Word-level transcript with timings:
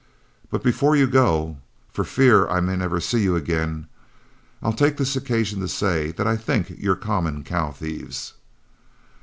But 0.49 0.63
before 0.63 0.95
you 0.95 1.05
go, 1.05 1.59
for 1.93 2.03
fear 2.03 2.47
I 2.49 2.59
may 2.59 2.75
never 2.75 2.99
see 2.99 3.21
you 3.21 3.35
again, 3.35 3.85
I'll 4.63 4.73
take 4.73 4.97
this 4.97 5.15
occasion 5.15 5.59
to 5.59 5.67
say 5.67 6.09
that 6.13 6.25
I 6.25 6.37
think 6.37 6.71
you're 6.71 6.95
common 6.95 7.43
cow 7.43 7.69
thieves." 7.71 8.33